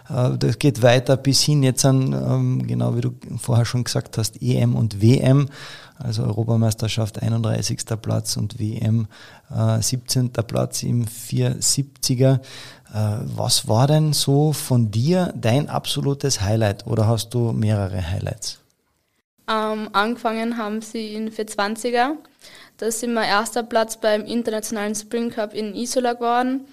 [0.08, 4.18] Äh, das geht weiter bis hin jetzt an, ähm, genau wie du vorher schon gesagt
[4.18, 5.48] hast, EM und WM
[5.98, 7.78] also Europameisterschaft 31.
[8.00, 9.08] Platz und WM
[9.54, 10.30] äh, 17.
[10.30, 12.34] Platz im 470er.
[12.34, 12.40] Äh,
[13.24, 18.60] was war denn so von dir dein absolutes Highlight oder hast du mehrere Highlights?
[19.50, 22.16] Ähm, angefangen haben sie in 420er.
[22.78, 26.66] Da sind wir erster Platz beim internationalen Spring Cup in Isola geworden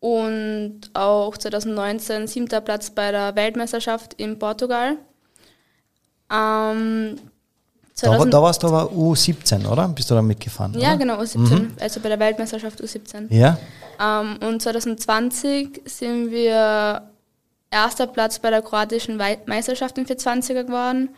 [0.00, 4.96] und auch 2019 siebter Platz bei der Weltmeisterschaft in Portugal.
[6.30, 7.16] Ähm,
[8.00, 9.88] da, da, warst du aber U17, oder?
[9.88, 10.74] Bist du da mitgefahren?
[10.74, 10.98] Ja, oder?
[10.98, 11.38] genau, U17.
[11.38, 11.72] Mhm.
[11.80, 13.34] Also bei der Weltmeisterschaft U17.
[13.34, 13.58] Ja.
[14.00, 17.10] Ähm, und 2020 sind wir
[17.70, 21.08] erster Platz bei der kroatischen Meisterschaft in 420er geworden.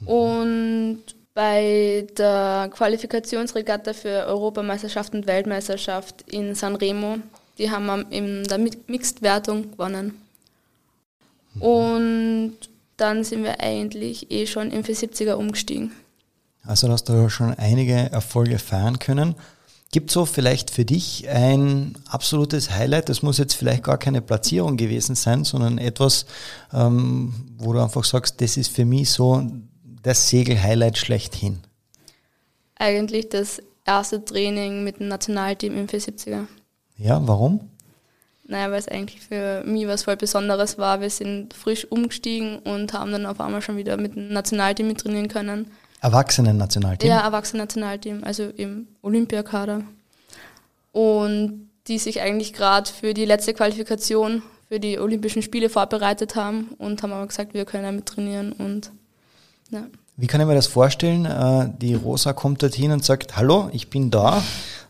[0.00, 0.08] Mhm.
[0.08, 1.02] Und
[1.34, 7.18] bei der Qualifikationsregatta für Europameisterschaft und Weltmeisterschaft in Sanremo,
[7.58, 10.20] die haben wir in der Mixed-Wertung gewonnen.
[11.54, 11.62] Mhm.
[11.62, 12.56] Und
[12.96, 15.92] dann sind wir eigentlich eh schon im 470er umgestiegen.
[16.64, 19.34] Also hast du schon einige Erfolge feiern können.
[19.90, 23.08] Gibt es so vielleicht für dich ein absolutes Highlight?
[23.08, 26.24] Das muss jetzt vielleicht gar keine Platzierung gewesen sein, sondern etwas,
[26.72, 29.46] ähm, wo du einfach sagst, das ist für mich so
[30.02, 31.60] das Segel-Highlight schlechthin.
[32.76, 36.46] Eigentlich das erste Training mit dem Nationalteam im 470er.
[36.96, 37.68] Ja, warum?
[38.44, 41.00] Naja, weil es eigentlich für mich was voll Besonderes war.
[41.00, 44.98] Wir sind frisch umgestiegen und haben dann auf einmal schon wieder mit dem Nationalteam mit
[44.98, 45.70] trainieren können.
[46.00, 47.08] Erwachsenen-Nationalteam?
[47.08, 49.84] Ja, Erwachsenen-Nationalteam, also im Olympiakader.
[50.90, 56.74] Und die sich eigentlich gerade für die letzte Qualifikation für die Olympischen Spiele vorbereitet haben
[56.78, 58.90] und haben aber gesagt, wir können damit trainieren und
[59.72, 59.86] ja.
[60.16, 61.24] Wie kann ich mir das vorstellen?
[61.24, 64.42] Äh, die Rosa kommt dorthin und sagt, hallo, ich bin da,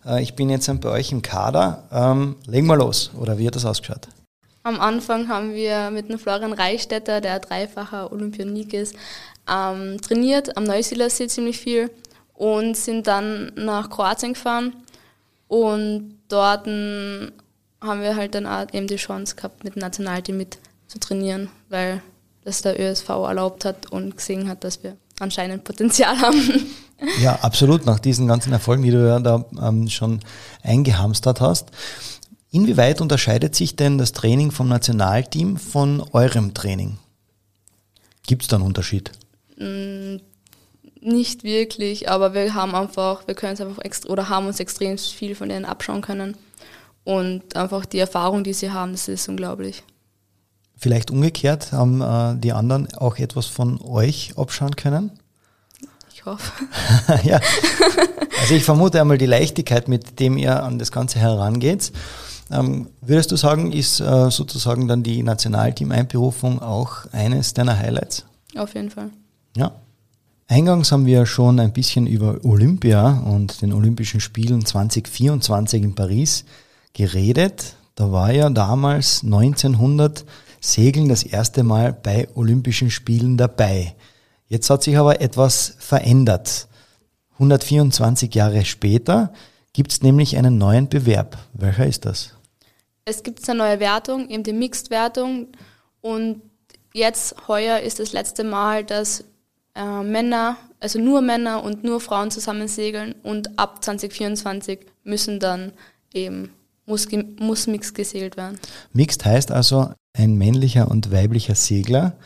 [0.04, 3.12] äh, ich bin jetzt bei euch im Kader, ähm, legen wir los.
[3.18, 4.08] Oder wie hat das ausgeschaut?
[4.64, 8.94] Am Anfang haben wir mit dem Florian Reichstetter, der dreifacher Olympionik ist,
[9.50, 11.90] ähm, trainiert am Neusiedlersee ziemlich viel
[12.34, 14.74] und sind dann nach Kroatien gefahren
[15.48, 20.58] und dort haben wir halt dann auch eben die Chance gehabt, mit dem Nationalteam mit
[20.86, 22.02] zu trainieren, weil
[22.44, 26.66] das der ÖSV erlaubt hat und gesehen hat, dass wir anscheinend Potenzial haben.
[27.20, 27.84] Ja, absolut.
[27.84, 30.20] Nach diesen ganzen Erfolgen, die du ja da ähm, schon
[30.62, 31.70] eingehamstert hast.
[32.50, 36.98] Inwieweit unterscheidet sich denn das Training vom Nationalteam von eurem Training?
[38.24, 39.10] Gibt es da einen Unterschied?
[39.56, 40.16] Mm,
[41.00, 44.98] nicht wirklich, aber wir haben einfach, wir können es einfach extra oder haben uns extrem
[44.98, 46.36] viel von denen abschauen können.
[47.04, 49.82] Und einfach die Erfahrung, die sie haben, das ist unglaublich.
[50.76, 55.12] Vielleicht umgekehrt, haben äh, die anderen auch etwas von euch abschauen können?
[56.12, 56.52] Ich hoffe.
[57.24, 57.40] ja.
[58.40, 61.92] Also ich vermute einmal die Leichtigkeit, mit dem ihr an das Ganze herangeht.
[62.50, 68.24] Ähm, würdest du sagen, ist äh, sozusagen dann die Nationalteam-Einberufung auch eines deiner Highlights?
[68.56, 69.10] Auf jeden Fall.
[69.56, 69.72] Ja.
[70.48, 76.44] Eingangs haben wir schon ein bisschen über Olympia und den Olympischen Spielen 2024 in Paris
[76.92, 77.74] geredet.
[77.94, 80.24] Da war ja damals 1900
[80.64, 83.96] Segeln das erste Mal bei Olympischen Spielen dabei.
[84.46, 86.68] Jetzt hat sich aber etwas verändert.
[87.34, 89.32] 124 Jahre später
[89.72, 91.36] gibt es nämlich einen neuen Bewerb.
[91.52, 92.36] Welcher ist das?
[93.04, 95.48] Es gibt eine neue Wertung, eben die Mixed-Wertung.
[96.00, 96.42] Und
[96.94, 99.24] jetzt, heuer, ist das letzte Mal, dass
[99.74, 103.16] äh, Männer, also nur Männer und nur Frauen zusammen segeln.
[103.24, 105.72] Und ab 2024 müssen dann
[106.14, 106.52] eben,
[106.86, 107.08] muss,
[107.40, 108.60] muss Mixed gesegelt werden.
[108.92, 112.16] Mixed heißt also ein männlicher und weiblicher Segler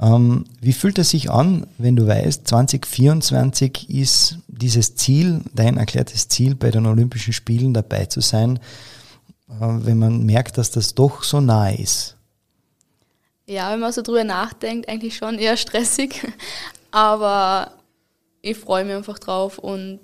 [0.00, 6.28] ähm, wie fühlt es sich an, wenn du weißt, 2024 ist dieses Ziel, dein erklärtes
[6.28, 8.58] Ziel, bei den Olympischen Spielen dabei zu sein,
[9.48, 12.16] äh, wenn man merkt, dass das doch so nahe ist?
[13.46, 16.26] Ja, wenn man so drüber nachdenkt, eigentlich schon eher stressig.
[16.90, 17.72] Aber
[18.40, 20.00] ich freue mich einfach drauf und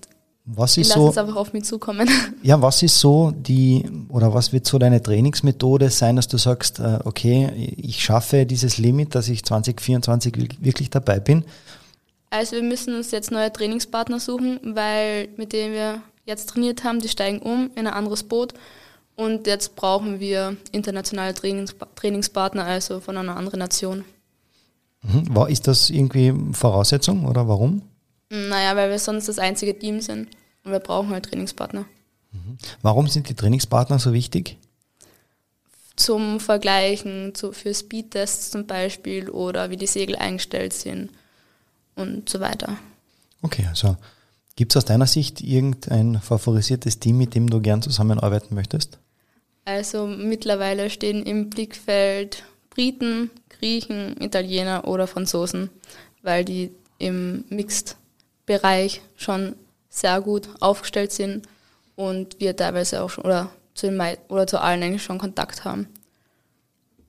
[0.50, 2.08] was ist so, einfach auf mich zukommen.
[2.42, 6.78] Ja, was ist so die, oder was wird so deine Trainingsmethode sein, dass du sagst,
[6.78, 11.44] äh, okay, ich schaffe dieses Limit, dass ich 2024 wirklich dabei bin?
[12.30, 17.00] Also wir müssen uns jetzt neue Trainingspartner suchen, weil mit denen wir jetzt trainiert haben,
[17.00, 18.54] die steigen um in ein anderes Boot
[19.16, 24.04] und jetzt brauchen wir internationale Trainings Trainingspartner, also von einer anderen Nation.
[25.02, 25.46] Mhm.
[25.48, 27.82] Ist das irgendwie Voraussetzung oder warum?
[28.30, 30.28] Naja, weil wir sonst das einzige Team sind
[30.64, 31.86] und wir brauchen halt Trainingspartner.
[32.32, 32.58] Mhm.
[32.82, 34.58] Warum sind die Trainingspartner so wichtig?
[35.96, 41.10] Zum Vergleichen, zu, für Speedtests zum Beispiel oder wie die Segel eingestellt sind
[41.96, 42.76] und so weiter.
[43.42, 43.96] Okay, also
[44.56, 48.98] gibt es aus deiner Sicht irgendein favorisiertes Team, mit dem du gern zusammenarbeiten möchtest?
[49.64, 55.70] Also mittlerweile stehen im Blickfeld Briten, Griechen, Italiener oder Franzosen,
[56.22, 57.96] weil die im Mixed
[58.48, 59.54] Bereich schon
[59.88, 61.46] sehr gut aufgestellt sind
[61.94, 65.86] und wir teilweise auch schon oder zu, den oder zu allen eigentlich schon Kontakt haben.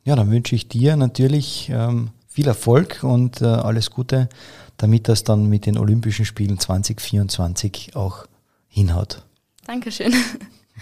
[0.04, 4.30] Ja, dann wünsche ich dir natürlich ähm, viel Erfolg und äh, alles Gute,
[4.78, 8.26] damit das dann mit den Olympischen Spielen 2024 auch
[8.68, 9.24] hinhaut.
[9.66, 10.14] Dankeschön.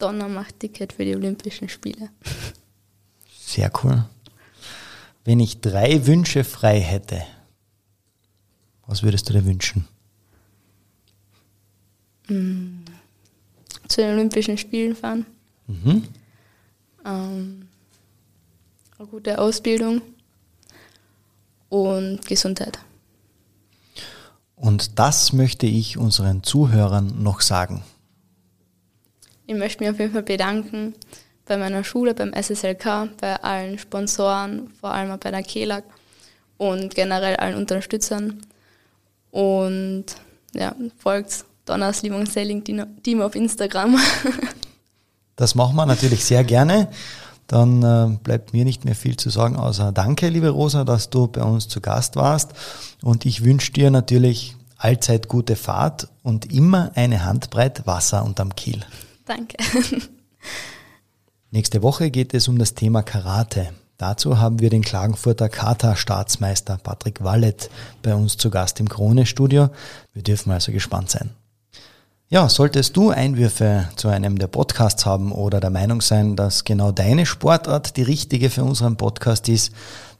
[0.00, 2.10] Donner macht Ticket für die Olympischen Spiele.
[3.38, 4.04] Sehr cool.
[5.24, 7.22] Wenn ich drei Wünsche frei hätte,
[8.88, 9.86] was würdest du dir wünschen?
[12.26, 12.80] Mm.
[13.86, 15.24] Zu den Olympischen Spielen fahren.
[15.68, 16.02] Mhm.
[17.06, 17.68] Ähm,
[18.98, 20.02] eine gute Ausbildung
[21.68, 22.80] und Gesundheit.
[24.60, 27.82] Und das möchte ich unseren Zuhörern noch sagen.
[29.46, 30.94] Ich möchte mich auf jeden Fall bedanken
[31.46, 35.84] bei meiner Schule, beim SSLK, bei allen Sponsoren, vor allem auch bei der KELAG
[36.58, 38.42] und generell allen Unterstützern.
[39.30, 40.04] Und
[40.52, 42.64] ja, folgt Donners Lieblingssailing
[43.02, 43.98] Team auf Instagram.
[45.36, 46.88] das machen wir natürlich sehr gerne.
[47.46, 51.28] Dann äh, bleibt mir nicht mehr viel zu sagen, außer danke, liebe Rosa, dass du
[51.28, 52.52] bei uns zu Gast warst.
[53.02, 58.84] Und ich wünsche dir natürlich allzeit gute Fahrt und immer eine Handbreit Wasser unterm Kiel.
[59.26, 59.56] Danke.
[61.50, 63.70] Nächste Woche geht es um das Thema Karate.
[63.98, 67.68] Dazu haben wir den Klagenfurter Kata-Staatsmeister Patrick Wallet
[68.02, 69.70] bei uns zu Gast im Krone-Studio.
[70.12, 71.30] Wir dürfen also gespannt sein.
[72.30, 76.92] Ja, solltest du Einwürfe zu einem der Podcasts haben oder der Meinung sein, dass genau
[76.92, 79.72] deine Sportart die richtige für unseren Podcast ist,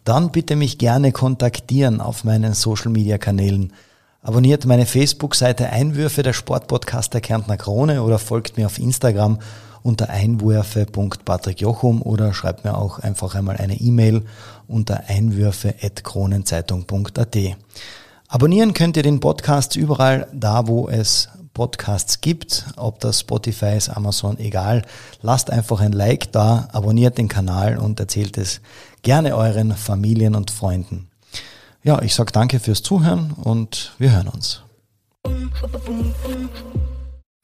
[0.05, 3.75] dann bitte mich gerne kontaktieren auf meinen Social Media Kanälen.
[4.21, 9.39] Abonniert meine Facebook-Seite Einwürfe der Sportpodcast der Kärntner Krone oder folgt mir auf Instagram
[9.83, 14.25] unter einwürfe.patrickjochum oder schreibt mir auch einfach einmal eine E-Mail
[14.67, 17.37] unter einwürfe.kronenzeitung.at.
[18.27, 23.89] Abonnieren könnt ihr den Podcast überall da, wo es Podcasts gibt, ob das Spotify ist,
[23.89, 24.83] Amazon, egal.
[25.23, 28.61] Lasst einfach ein Like da, abonniert den Kanal und erzählt es
[29.03, 31.09] gerne euren Familien und Freunden.
[31.89, 34.63] Ja, ich sage danke fürs Zuhören und wir hören uns.